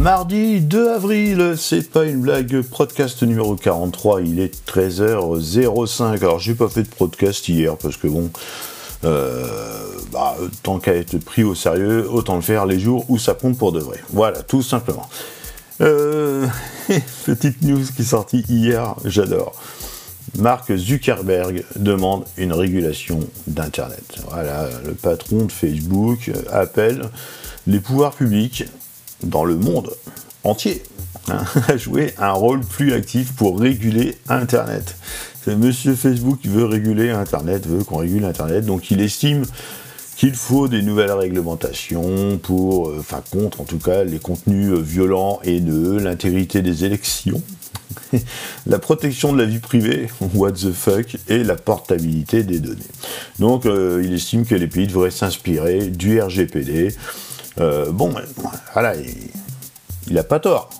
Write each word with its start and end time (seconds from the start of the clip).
Mardi 0.00 0.62
2 0.62 0.94
avril, 0.94 1.54
c'est 1.58 1.90
pas 1.90 2.06
une 2.06 2.22
blague, 2.22 2.62
podcast 2.62 3.22
numéro 3.22 3.54
43, 3.54 4.22
il 4.22 4.40
est 4.40 4.66
13h05. 4.66 6.16
Alors 6.16 6.38
j'ai 6.38 6.54
pas 6.54 6.70
fait 6.70 6.84
de 6.84 6.88
podcast 6.88 7.46
hier 7.46 7.76
parce 7.76 7.98
que 7.98 8.06
bon, 8.06 8.30
euh, 9.04 9.46
bah, 10.10 10.38
tant 10.62 10.78
qu'à 10.78 10.94
être 10.94 11.18
pris 11.18 11.44
au 11.44 11.54
sérieux, 11.54 12.08
autant 12.10 12.36
le 12.36 12.40
faire 12.40 12.64
les 12.64 12.80
jours 12.80 13.04
où 13.10 13.18
ça 13.18 13.34
compte 13.34 13.58
pour 13.58 13.72
de 13.72 13.80
vrai. 13.80 13.98
Voilà, 14.08 14.42
tout 14.42 14.62
simplement. 14.62 15.06
Euh, 15.82 16.46
petite 17.26 17.60
news 17.60 17.84
qui 17.94 18.00
est 18.00 18.06
sortie 18.06 18.42
hier, 18.48 18.94
j'adore. 19.04 19.52
Mark 20.38 20.74
Zuckerberg 20.74 21.66
demande 21.76 22.24
une 22.38 22.54
régulation 22.54 23.20
d'Internet. 23.46 24.16
Voilà, 24.30 24.66
le 24.86 24.94
patron 24.94 25.44
de 25.44 25.52
Facebook 25.52 26.30
appelle 26.50 27.02
les 27.66 27.80
pouvoirs 27.80 28.14
publics 28.14 28.64
dans 29.22 29.44
le 29.44 29.56
monde 29.56 29.90
entier 30.44 30.82
hein, 31.28 31.44
à 31.68 31.76
jouer 31.76 32.14
un 32.18 32.32
rôle 32.32 32.60
plus 32.60 32.92
actif 32.92 33.34
pour 33.34 33.58
réguler 33.58 34.16
Internet. 34.28 34.96
Monsieur 35.46 35.94
Facebook 35.94 36.40
veut 36.44 36.66
réguler 36.66 37.10
Internet, 37.10 37.66
veut 37.66 37.82
qu'on 37.82 37.98
régule 37.98 38.24
Internet, 38.24 38.66
donc 38.66 38.90
il 38.90 39.00
estime 39.00 39.44
qu'il 40.20 40.34
faut 40.34 40.68
des 40.68 40.82
nouvelles 40.82 41.12
réglementations 41.12 42.36
pour, 42.36 42.90
euh, 42.90 42.98
enfin 43.00 43.22
contre 43.30 43.62
en 43.62 43.64
tout 43.64 43.78
cas, 43.78 44.04
les 44.04 44.18
contenus 44.18 44.70
euh, 44.70 44.78
violents, 44.78 45.40
haineux, 45.44 45.98
l'intégrité 45.98 46.60
des 46.60 46.84
élections, 46.84 47.42
la 48.66 48.78
protection 48.78 49.32
de 49.32 49.38
la 49.38 49.46
vie 49.46 49.60
privée, 49.60 50.10
what 50.34 50.52
the 50.52 50.72
fuck, 50.72 51.16
et 51.28 51.42
la 51.42 51.56
portabilité 51.56 52.42
des 52.42 52.60
données. 52.60 52.80
Donc 53.38 53.64
euh, 53.64 54.02
il 54.04 54.12
estime 54.12 54.44
que 54.44 54.54
les 54.54 54.66
pays 54.66 54.86
devraient 54.86 55.10
s'inspirer 55.10 55.88
du 55.88 56.20
RGPD. 56.20 56.94
Bon, 57.92 58.14
voilà, 58.72 58.94
il 60.06 60.14
n'a 60.14 60.24
pas 60.24 60.40
tort. 60.40 60.70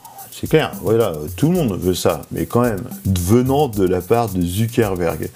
C'est 0.40 0.48
clair, 0.48 0.72
voilà, 0.80 1.12
tout 1.36 1.48
le 1.48 1.54
monde 1.54 1.78
veut 1.78 1.92
ça, 1.92 2.22
mais 2.32 2.46
quand 2.46 2.62
même, 2.62 2.80
venant 3.04 3.68
de 3.68 3.84
la 3.84 4.00
part 4.00 4.30
de 4.30 4.40
Zuckerberg. 4.40 5.28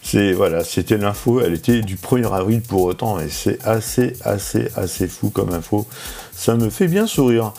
C'est 0.00 0.32
voilà, 0.32 0.62
c'était 0.62 0.96
l'info, 0.96 1.40
elle 1.40 1.54
était 1.54 1.80
du 1.80 1.96
1er 1.96 2.32
avril 2.32 2.60
pour 2.60 2.82
autant, 2.82 3.18
et 3.18 3.30
c'est 3.30 3.58
assez, 3.66 4.12
assez, 4.22 4.68
assez 4.76 5.08
fou 5.08 5.30
comme 5.30 5.52
info. 5.52 5.88
Ça 6.36 6.54
me 6.54 6.70
fait 6.70 6.86
bien 6.86 7.08
sourire. 7.08 7.52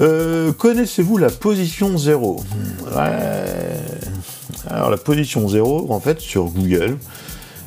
Euh, 0.00 0.52
connaissez-vous 0.52 1.18
la 1.18 1.30
position 1.30 1.96
0 1.96 2.42
Alors 4.68 4.90
la 4.90 4.96
position 4.96 5.46
0, 5.46 5.86
en 5.90 6.00
fait, 6.00 6.20
sur 6.20 6.46
Google, 6.46 6.96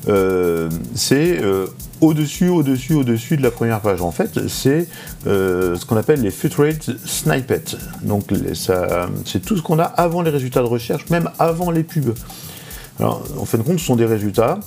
euh, 0.10 0.70
c'est 0.96 1.42
euh, 1.42 1.68
au-dessus, 2.02 2.50
au-dessus, 2.50 2.94
au-dessus 2.94 3.38
de 3.38 3.44
la 3.44 3.52
première 3.52 3.80
page. 3.80 4.02
En 4.02 4.12
fait, 4.12 4.48
c'est 4.48 4.88
euh, 5.28 5.76
ce 5.76 5.86
qu'on 5.86 5.98
appelle 5.98 6.22
les 6.22 6.34
rate 6.58 6.90
snippets. 7.06 7.78
Donc, 8.02 8.26
c'est 8.54 9.40
tout 9.40 9.58
ce 9.58 9.62
qu'on 9.62 9.80
a 9.80 9.84
avant 9.84 10.22
les 10.22 10.32
résultats 10.32 10.62
de 10.62 10.68
recherche, 10.68 11.10
même 11.10 11.30
avant 11.40 11.72
les 11.72 11.84
pubs. 11.84 12.14
Alors, 13.00 13.24
en 13.40 13.46
fin 13.46 13.58
de 13.58 13.64
compte, 13.64 13.80
ce 13.80 13.86
sont 13.86 13.96
des 13.96 14.06
résultats 14.06 14.60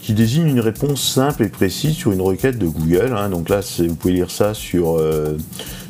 qui 0.00 0.12
désignent 0.12 0.48
une 0.48 0.60
réponse 0.60 1.02
simple 1.02 1.44
et 1.44 1.48
précise 1.48 1.94
sur 1.94 2.12
une 2.12 2.20
requête 2.20 2.58
de 2.58 2.66
Google. 2.66 3.14
Hein. 3.16 3.30
Donc 3.30 3.48
là, 3.48 3.60
vous 3.78 3.94
pouvez 3.94 4.14
lire 4.14 4.30
ça 4.30 4.54
sur, 4.54 4.98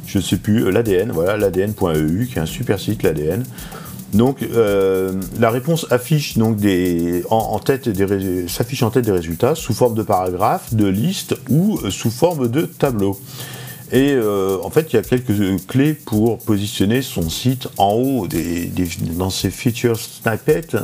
je 0.06 0.18
ne 0.18 0.22
sais 0.22 0.36
plus, 0.36 0.70
l'ADN, 0.70 1.10
voilà, 1.12 1.36
l'ADN.eu, 1.36 2.26
qui 2.26 2.38
est 2.38 2.42
un 2.42 2.46
super 2.46 2.78
site, 2.78 3.02
l'ADN. 3.02 3.44
Donc 4.12 4.42
euh, 4.42 5.12
la 5.38 5.50
réponse 5.50 5.86
affiche 5.90 6.38
donc 6.38 6.56
des, 6.56 7.24
en, 7.30 7.58
tête 7.58 7.88
des, 7.88 8.48
s'affiche 8.48 8.82
en 8.82 8.90
tête 8.90 9.04
des 9.04 9.12
résultats 9.12 9.54
sous 9.54 9.74
forme 9.74 9.94
de 9.94 10.02
paragraphe, 10.02 10.72
de 10.74 10.86
liste 10.86 11.34
ou 11.50 11.78
euh, 11.84 11.90
sous 11.90 12.10
forme 12.10 12.48
de 12.48 12.62
tableau. 12.62 13.18
Et 13.92 14.12
euh, 14.12 14.58
en 14.62 14.70
fait, 14.70 14.92
il 14.92 14.96
y 14.96 14.98
a 14.98 15.02
quelques 15.02 15.64
clés 15.66 15.94
pour 15.94 16.38
positionner 16.38 17.02
son 17.02 17.30
site 17.30 17.68
en 17.76 17.92
haut 17.92 18.26
des, 18.26 18.70
dans 19.16 19.30
ces 19.30 19.50
features 19.50 19.98
snippets, 19.98 20.76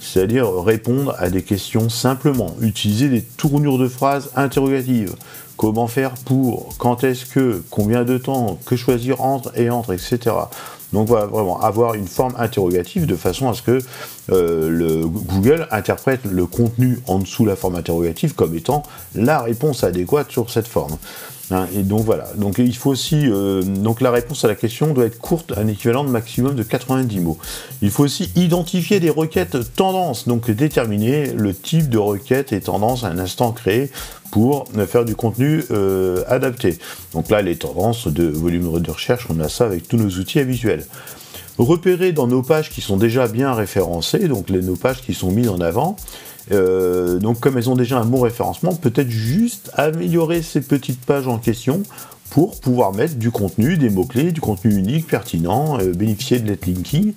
c'est-à-dire 0.00 0.52
répondre 0.62 1.14
à 1.18 1.30
des 1.30 1.42
questions 1.42 1.88
simplement, 1.88 2.54
utiliser 2.60 3.08
des 3.08 3.22
tournures 3.22 3.78
de 3.78 3.88
phrases 3.88 4.30
interrogatives. 4.36 5.14
Comment 5.56 5.86
faire 5.86 6.14
pour 6.14 6.74
Quand 6.78 7.04
est-ce 7.04 7.26
que 7.26 7.62
Combien 7.70 8.04
de 8.04 8.18
temps 8.18 8.58
Que 8.66 8.76
choisir 8.76 9.22
entre 9.22 9.58
et 9.58 9.70
entre, 9.70 9.94
etc. 9.94 10.34
Donc 10.94 11.08
voilà, 11.08 11.26
vraiment 11.26 11.60
avoir 11.60 11.94
une 11.94 12.06
forme 12.06 12.34
interrogative 12.38 13.04
de 13.06 13.16
façon 13.16 13.50
à 13.50 13.54
ce 13.54 13.62
que 13.62 13.80
euh, 14.32 14.70
le 14.70 15.06
Google 15.06 15.66
interprète 15.70 16.20
le 16.24 16.46
contenu 16.46 17.00
en 17.06 17.18
dessous 17.18 17.44
la 17.44 17.56
forme 17.56 17.76
interrogative 17.76 18.34
comme 18.34 18.56
étant 18.56 18.82
la 19.14 19.40
réponse 19.40 19.84
adéquate 19.84 20.30
sur 20.30 20.50
cette 20.50 20.68
forme. 20.68 20.96
Hein, 21.50 21.66
et 21.74 21.82
donc 21.82 22.04
voilà. 22.04 22.28
Donc 22.36 22.58
il 22.58 22.74
faut 22.74 22.90
aussi. 22.90 23.28
Euh, 23.28 23.62
donc 23.62 24.00
la 24.00 24.10
réponse 24.10 24.44
à 24.44 24.48
la 24.48 24.54
question 24.54 24.94
doit 24.94 25.04
être 25.04 25.18
courte, 25.18 25.52
un 25.56 25.68
équivalent 25.68 26.04
de 26.04 26.08
maximum 26.08 26.54
de 26.54 26.62
90 26.62 27.20
mots. 27.20 27.38
Il 27.82 27.90
faut 27.90 28.04
aussi 28.04 28.30
identifier 28.34 28.98
des 28.98 29.10
requêtes 29.10 29.74
tendances, 29.74 30.26
donc 30.26 30.50
déterminer 30.50 31.32
le 31.32 31.54
type 31.54 31.90
de 31.90 31.98
requête 31.98 32.52
et 32.52 32.60
tendance 32.60 33.04
à 33.04 33.08
un 33.08 33.18
instant 33.18 33.52
créé 33.52 33.90
pour 34.30 34.64
faire 34.88 35.04
du 35.04 35.14
contenu 35.14 35.64
euh, 35.70 36.24
adapté. 36.26 36.78
Donc 37.12 37.30
là, 37.30 37.40
les 37.42 37.56
tendances 37.56 38.08
de 38.08 38.24
volume 38.24 38.80
de 38.80 38.90
recherche, 38.90 39.26
on 39.30 39.38
a 39.38 39.48
ça 39.48 39.64
avec 39.64 39.86
tous 39.86 39.96
nos 39.96 40.08
outils 40.08 40.40
habituels. 40.40 40.84
Repérer 41.58 42.12
dans 42.12 42.26
nos 42.26 42.42
pages 42.42 42.70
qui 42.70 42.80
sont 42.80 42.96
déjà 42.96 43.28
bien 43.28 43.54
référencées, 43.54 44.26
donc 44.26 44.50
les, 44.50 44.60
nos 44.60 44.76
pages 44.76 45.02
qui 45.02 45.14
sont 45.14 45.30
mises 45.30 45.48
en 45.48 45.60
avant, 45.60 45.96
euh, 46.52 47.18
donc 47.18 47.40
comme 47.40 47.56
elles 47.56 47.70
ont 47.70 47.76
déjà 47.76 47.98
un 47.98 48.04
bon 48.04 48.20
référencement, 48.20 48.74
peut-être 48.74 49.10
juste 49.10 49.70
améliorer 49.74 50.42
ces 50.42 50.60
petites 50.60 51.04
pages 51.04 51.28
en 51.28 51.38
question 51.38 51.82
pour 52.30 52.58
pouvoir 52.60 52.92
mettre 52.92 53.14
du 53.14 53.30
contenu, 53.30 53.76
des 53.76 53.90
mots-clés, 53.90 54.32
du 54.32 54.40
contenu 54.40 54.74
unique, 54.74 55.06
pertinent, 55.06 55.78
euh, 55.78 55.92
bénéficier 55.92 56.40
de 56.40 56.58
linking, 56.66 57.14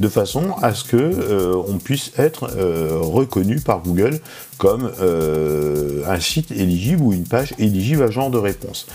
de 0.00 0.08
façon 0.08 0.50
à 0.60 0.74
ce 0.74 0.84
que 0.84 0.96
euh, 0.96 1.54
on 1.68 1.78
puisse 1.78 2.12
être 2.18 2.50
reconnu 3.00 3.60
par 3.60 3.82
Google 3.82 4.18
comme 4.58 4.90
un 6.06 6.20
site 6.20 6.50
éligible 6.50 7.02
ou 7.02 7.12
une 7.12 7.24
page 7.24 7.54
éligible 7.58 8.02
à 8.02 8.10
genre 8.10 8.30
de 8.30 8.38
réponse. 8.38 8.86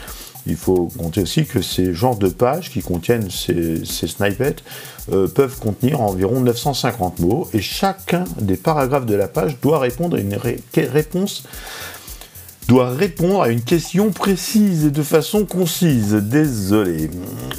Il 0.48 0.56
faut 0.56 0.90
compter 0.98 1.22
aussi 1.22 1.46
que 1.46 1.62
ces 1.62 1.94
genres 1.94 2.18
de 2.18 2.28
pages 2.30 2.72
qui 2.72 2.82
contiennent 2.82 3.30
ces, 3.30 3.86
snippets 3.86 4.56
euh, 5.12 5.28
peuvent 5.28 5.58
contenir 5.60 6.02
environ 6.02 6.42
950 6.42 7.20
mots 7.20 7.48
et 7.54 7.62
chacun 7.62 8.24
des 8.40 8.58
paragraphes 8.58 9.06
de 9.06 9.16
la 9.16 9.28
page 9.28 9.60
doit 9.62 9.80
répondre 9.80 10.18
à 10.18 10.20
une 10.20 10.38
réponse 10.76 11.44
doit 12.72 12.92
répondre 12.92 13.42
à 13.42 13.50
une 13.50 13.60
question 13.60 14.12
précise 14.12 14.86
et 14.86 14.92
de 14.92 15.04
façon 15.04 15.46
concise. 15.46 16.14
Désolé. 16.14 17.10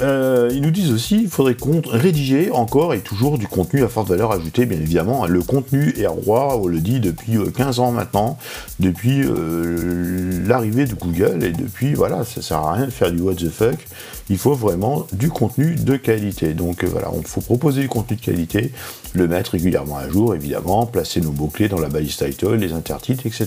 Euh, 0.01 0.49
ils 0.51 0.59
nous 0.59 0.71
disent 0.71 0.91
aussi 0.91 1.19
qu'il 1.19 1.29
faudrait 1.29 1.55
rédiger 1.85 2.49
encore 2.49 2.95
et 2.95 2.99
toujours 2.99 3.37
du 3.37 3.45
contenu 3.45 3.83
à 3.83 3.89
forte 3.89 4.09
valeur 4.09 4.31
ajoutée, 4.31 4.65
bien 4.65 4.79
évidemment. 4.79 5.27
Le 5.27 5.43
contenu 5.43 5.93
est 5.99 6.07
roi, 6.07 6.57
on 6.57 6.65
le 6.65 6.79
dit 6.79 6.99
depuis 6.99 7.37
15 7.55 7.77
euh, 7.77 7.81
ans 7.83 7.91
maintenant, 7.91 8.39
depuis 8.79 9.21
euh, 9.23 10.47
l'arrivée 10.47 10.85
de 10.85 10.95
Google 10.95 11.43
et 11.43 11.51
depuis, 11.51 11.93
voilà, 11.93 12.25
ça 12.25 12.41
sert 12.41 12.57
à 12.57 12.73
rien 12.73 12.85
de 12.85 12.91
faire 12.91 13.11
du 13.11 13.21
what 13.21 13.35
the 13.35 13.51
fuck. 13.51 13.85
Il 14.31 14.39
faut 14.39 14.55
vraiment 14.55 15.05
du 15.11 15.29
contenu 15.29 15.75
de 15.75 15.95
qualité. 15.95 16.55
Donc 16.55 16.83
voilà, 16.85 17.11
il 17.15 17.27
faut 17.27 17.41
proposer 17.41 17.81
du 17.81 17.87
contenu 17.87 18.15
de 18.15 18.21
qualité, 18.25 18.71
le 19.13 19.27
mettre 19.27 19.51
régulièrement 19.51 19.97
à 19.97 20.09
jour, 20.09 20.33
évidemment, 20.33 20.87
placer 20.87 21.21
nos 21.21 21.33
mots-clés 21.33 21.69
dans 21.69 21.79
la 21.79 21.89
balise 21.89 22.17
title, 22.17 22.55
les 22.55 22.73
intertitres, 22.73 23.27
etc 23.27 23.45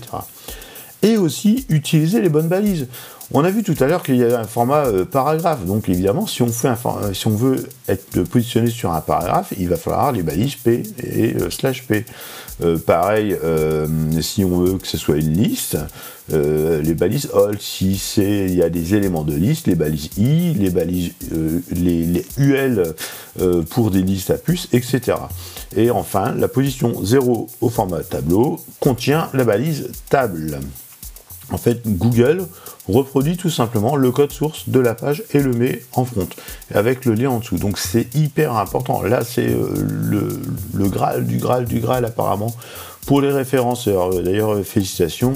et 1.03 1.17
aussi 1.17 1.67
utiliser 1.69 2.21
les 2.21 2.29
bonnes 2.29 2.49
balises. 2.49 2.87
On 3.33 3.43
a 3.43 3.51
vu 3.51 3.65
tout 3.65 3.75
à 3.81 3.87
l'heure 3.87 4.05
qu'il 4.05 4.17
y 4.17 4.25
a 4.25 4.39
un 4.39 4.45
format 4.45 4.87
euh, 4.87 5.05
paragraphe, 5.05 5.65
donc 5.65 5.89
évidemment, 5.89 6.29
si 6.29 6.43
on, 6.43 6.49
fait 6.49 6.69
euh, 6.69 7.13
si 7.13 7.27
on 7.27 7.35
veut 7.35 7.69
être 7.89 8.23
positionné 8.23 8.71
sur 8.71 8.93
un 8.93 9.01
paragraphe, 9.01 9.53
il 9.59 9.69
va 9.69 9.77
falloir 9.77 10.13
les 10.13 10.23
balises 10.23 10.55
P 10.55 10.85
et 11.03 11.35
euh, 11.35 11.51
slash 11.51 11.87
P. 11.89 12.05
pareil, 12.87 13.37
si 14.23 14.45
on 14.45 14.61
veut 14.61 14.79
que 14.79 14.87
ce 14.87 14.97
soit 14.97 15.17
une 15.17 15.33
liste, 15.33 15.77
les 16.31 16.95
balises 16.95 17.29
all, 17.35 17.59
si 17.61 18.01
il 18.17 18.55
y 18.55 18.63
a 18.63 18.71
des 18.71 18.95
éléments 18.95 19.25
de 19.25 19.35
liste, 19.35 19.67
les 19.67 19.75
balises 19.75 20.09
I, 20.17 20.55
les 20.55 20.71
balises 20.71 21.13
les, 21.71 22.05
les, 22.05 22.25
UL 22.39 22.95
pour 23.69 23.91
des 23.91 24.01
listes 24.01 24.31
à 24.31 24.39
puces, 24.39 24.69
etc. 24.73 25.19
Et 25.77 25.91
enfin, 25.91 26.33
la 26.33 26.49
position 26.49 27.05
0 27.05 27.51
au 27.61 27.69
format 27.69 28.03
tableau 28.03 28.59
contient 28.81 29.29
la 29.35 29.45
balise 29.45 29.91
table 30.09 30.59
en 31.53 31.59
fait, 31.59 31.83
Google 31.87 32.45
reproduit 32.89 33.37
tout 33.37 33.51
simplement 33.51 33.97
le 33.97 34.11
code 34.11 34.33
source 34.33 34.69
de 34.69 34.81
la 34.81 34.95
page 34.95 35.23
et 35.33 35.41
le 35.41 35.53
met 35.53 35.83
en 35.93 36.05
front, 36.05 36.29
avec 36.75 37.05
le 37.05 37.15
lien 37.15 37.31
en 37.31 37.39
dessous. 37.39 37.59
Donc 37.59 37.79
c'est 37.79 38.15
hyper 38.15 38.55
important. 38.57 39.03
Là, 39.03 39.23
c'est 39.25 39.49
euh, 39.49 39.69
le, 39.89 40.41
le, 40.75 40.89
Graal 40.89 41.27
du 41.27 41.39
Graal 41.39 41.65
du 41.65 41.81
Graal 41.81 42.05
apparemment 42.05 42.55
pour 43.07 43.21
les 43.21 43.31
référenceurs. 43.31 44.11
D'ailleurs, 44.23 44.65
félicitations 44.65 45.35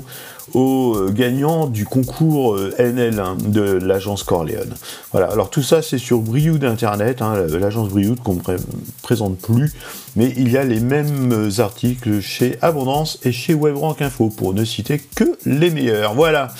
aux 0.55 0.95
euh, 0.97 1.11
gagnants 1.11 1.67
du 1.67 1.85
concours 1.85 2.55
euh, 2.55 2.75
NL 2.79 3.21
hein, 3.21 3.37
de 3.41 3.63
l'agence 3.63 4.23
Corleone. 4.23 4.75
Voilà, 5.13 5.29
alors 5.29 5.51
tout 5.51 5.63
ça 5.63 5.83
c'est 5.83 5.99
sur 5.99 6.19
Brioude 6.19 6.65
Internet, 6.65 7.23
hein, 7.23 7.35
l'agence 7.49 7.89
Brioude 7.89 8.21
qu'on 8.21 8.35
ne 8.35 8.59
présente 9.03 9.39
plus, 9.39 9.73
mais 10.17 10.33
il 10.37 10.51
y 10.51 10.57
a 10.57 10.65
les 10.65 10.81
mêmes 10.81 11.51
articles 11.59 12.21
chez 12.21 12.59
Abondance 12.63 13.19
et 13.25 13.33
chez 13.33 13.55
WebRank 13.55 14.03
Info, 14.03 14.29
pour 14.29 14.55
ne 14.55 14.65
citer 14.65 15.01
que 15.15 15.37
les 15.47 15.71
meilleurs. 15.71 16.15
Voilà, 16.15 16.53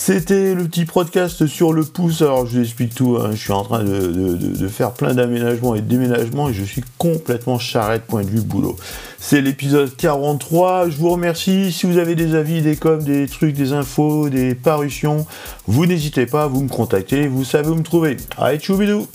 C'était 0.00 0.54
le 0.54 0.62
petit 0.64 0.84
podcast 0.84 1.48
sur 1.48 1.72
le 1.72 1.82
pouce. 1.82 2.22
Alors 2.22 2.46
je 2.46 2.52
vous 2.56 2.62
explique 2.62 2.94
tout. 2.94 3.18
hein. 3.20 3.30
Je 3.32 3.36
suis 3.36 3.52
en 3.52 3.64
train 3.64 3.82
de, 3.82 4.68
faire 4.68 4.92
plein 4.92 5.12
d'aménagements 5.12 5.74
et 5.74 5.80
de 5.80 5.88
déménagements 5.88 6.48
et 6.48 6.54
je 6.54 6.62
suis 6.62 6.84
complètement 6.98 7.58
charrette 7.58 8.04
point 8.04 8.22
de 8.22 8.30
vue 8.30 8.40
boulot. 8.40 8.76
C'est 9.18 9.40
l'épisode 9.40 9.94
43. 9.96 10.88
Je 10.88 10.96
vous 10.96 11.10
remercie. 11.10 11.72
Si 11.72 11.86
vous 11.86 11.98
avez 11.98 12.14
des 12.14 12.36
avis, 12.36 12.62
des 12.62 12.76
coms, 12.76 13.02
des 13.02 13.26
trucs, 13.26 13.56
des 13.56 13.72
infos, 13.72 14.28
des 14.28 14.54
parutions, 14.54 15.26
vous 15.66 15.84
n'hésitez 15.84 16.26
pas 16.26 16.46
vous 16.46 16.62
me 16.62 16.68
contacter. 16.68 17.26
Vous 17.26 17.44
savez 17.44 17.68
où 17.68 17.74
me 17.74 17.82
trouver. 17.82 18.18
Allez, 18.38 18.58
tchou 18.58 18.76
bidou 18.76 19.08